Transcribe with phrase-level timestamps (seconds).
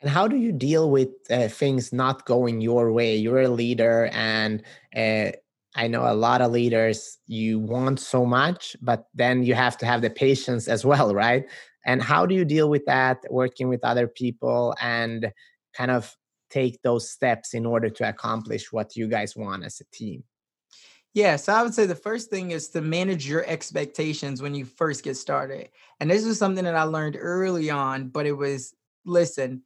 [0.00, 3.16] And how do you deal with uh, things not going your way?
[3.16, 4.62] You're a leader, and
[4.96, 5.32] uh,
[5.76, 9.86] I know a lot of leaders, you want so much, but then you have to
[9.86, 11.44] have the patience as well, right?
[11.86, 15.32] And how do you deal with that, working with other people and
[15.74, 16.16] kind of
[16.50, 20.24] take those steps in order to accomplish what you guys want as a team?
[21.12, 24.64] Yeah, so I would say the first thing is to manage your expectations when you
[24.64, 25.70] first get started.
[25.98, 28.74] And this was something that I learned early on, but it was
[29.04, 29.62] listen,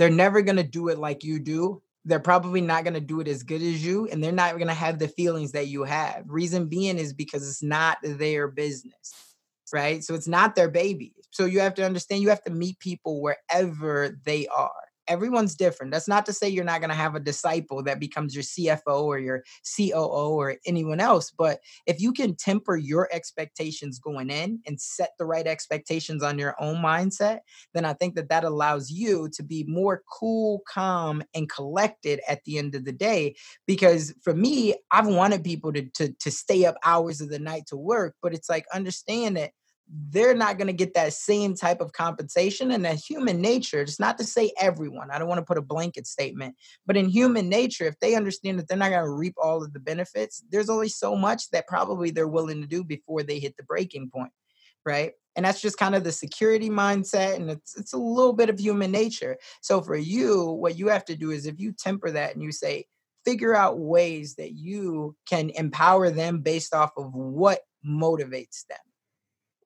[0.00, 1.82] they're never going to do it like you do.
[2.06, 4.68] They're probably not going to do it as good as you, and they're not going
[4.68, 6.24] to have the feelings that you have.
[6.26, 9.34] Reason being is because it's not their business,
[9.74, 10.02] right?
[10.02, 11.12] So it's not their baby.
[11.32, 14.70] So you have to understand you have to meet people wherever they are
[15.10, 15.92] everyone's different.
[15.92, 19.02] That's not to say you're not going to have a disciple that becomes your CFO
[19.02, 19.42] or your
[19.76, 21.32] COO or anyone else.
[21.36, 26.38] But if you can temper your expectations going in and set the right expectations on
[26.38, 27.40] your own mindset,
[27.74, 32.44] then I think that that allows you to be more cool, calm, and collected at
[32.44, 33.34] the end of the day.
[33.66, 37.64] Because for me, I've wanted people to, to, to stay up hours of the night
[37.66, 39.50] to work, but it's like understand that
[39.92, 42.70] they're not going to get that same type of compensation.
[42.70, 45.62] And that human nature, it's not to say everyone, I don't want to put a
[45.62, 46.54] blanket statement,
[46.86, 49.72] but in human nature, if they understand that they're not going to reap all of
[49.72, 53.56] the benefits, there's only so much that probably they're willing to do before they hit
[53.56, 54.32] the breaking point.
[54.86, 55.12] Right.
[55.36, 57.36] And that's just kind of the security mindset.
[57.36, 59.36] And it's, it's a little bit of human nature.
[59.60, 62.52] So for you, what you have to do is if you temper that and you
[62.52, 62.86] say,
[63.24, 68.78] figure out ways that you can empower them based off of what motivates them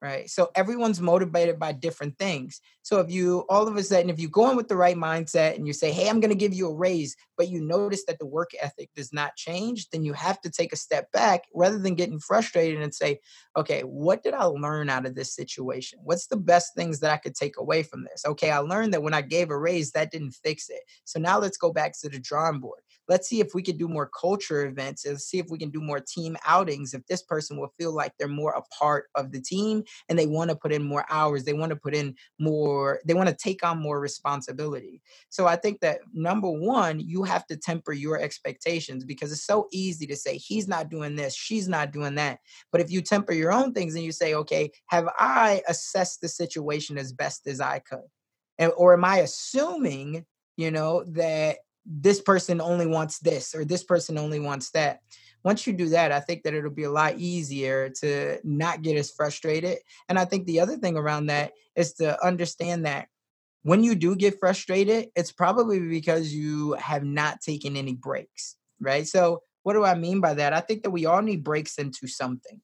[0.05, 0.29] right?
[0.29, 2.61] So everyone's motivated by different things.
[2.83, 5.57] So if you all of a sudden, if you go in with the right mindset
[5.57, 8.19] and you say, hey, I'm going to give you a raise, but you notice that
[8.19, 11.79] the work ethic does not change, then you have to take a step back rather
[11.79, 13.19] than getting frustrated and say,
[13.57, 16.01] okay, what did I learn out of this situation?
[16.03, 18.25] What's the best things that I could take away from this?
[18.27, 20.83] Okay, I learned that when I gave a raise, that didn't fix it.
[21.05, 23.89] So now let's go back to the drawing board let's see if we can do
[23.89, 27.59] more culture events let's see if we can do more team outings if this person
[27.59, 30.73] will feel like they're more a part of the team and they want to put
[30.73, 34.01] in more hours they want to put in more they want to take on more
[34.01, 35.01] responsibility.
[35.29, 39.69] So i think that number one you have to temper your expectations because it's so
[39.73, 42.39] easy to say he's not doing this she's not doing that.
[42.73, 46.29] But if you temper your own things and you say okay have i assessed the
[46.29, 48.01] situation as best as i could?
[48.59, 50.25] And, or am i assuming
[50.57, 55.01] you know that this person only wants this or this person only wants that.
[55.43, 58.97] Once you do that i think that it'll be a lot easier to not get
[58.97, 59.79] as frustrated.
[60.09, 63.09] And i think the other thing around that is to understand that
[63.63, 69.07] when you do get frustrated it's probably because you have not taken any breaks right?
[69.07, 70.53] So what do i mean by that?
[70.53, 72.61] I think that we all need breaks into something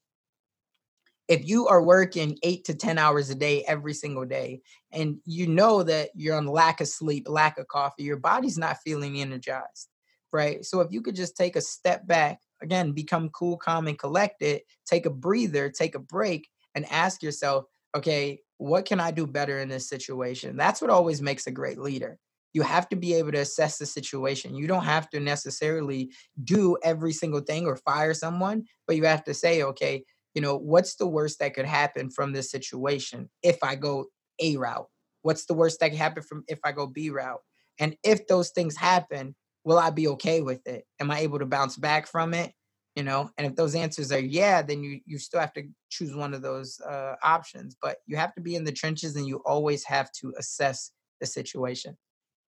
[1.31, 4.59] if you are working eight to 10 hours a day every single day,
[4.91, 8.79] and you know that you're on lack of sleep, lack of coffee, your body's not
[8.83, 9.87] feeling energized,
[10.33, 10.65] right?
[10.65, 14.63] So if you could just take a step back, again, become cool, calm, and collected,
[14.85, 17.63] take a breather, take a break, and ask yourself,
[17.95, 20.57] okay, what can I do better in this situation?
[20.57, 22.17] That's what always makes a great leader.
[22.51, 24.53] You have to be able to assess the situation.
[24.53, 26.11] You don't have to necessarily
[26.43, 30.03] do every single thing or fire someone, but you have to say, okay,
[30.33, 34.05] you know, what's the worst that could happen from this situation if I go
[34.39, 34.87] A route?
[35.23, 37.41] What's the worst that could happen from if I go B route?
[37.79, 40.85] And if those things happen, will I be okay with it?
[40.99, 42.53] Am I able to bounce back from it?
[42.95, 46.13] You know, and if those answers are yeah, then you you still have to choose
[46.13, 47.77] one of those uh, options.
[47.81, 50.91] But you have to be in the trenches, and you always have to assess
[51.21, 51.97] the situation.